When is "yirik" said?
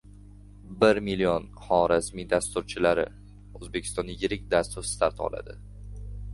4.25-4.51